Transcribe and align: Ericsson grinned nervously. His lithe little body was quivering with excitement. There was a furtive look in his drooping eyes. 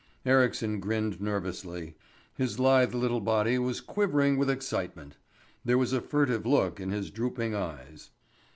Ericsson 0.25 0.79
grinned 0.79 1.21
nervously. 1.21 1.93
His 2.33 2.57
lithe 2.57 2.95
little 2.95 3.19
body 3.19 3.59
was 3.59 3.81
quivering 3.81 4.35
with 4.35 4.49
excitement. 4.49 5.17
There 5.63 5.77
was 5.77 5.93
a 5.93 6.01
furtive 6.01 6.43
look 6.43 6.79
in 6.79 6.89
his 6.89 7.11
drooping 7.11 7.53
eyes. 7.53 8.09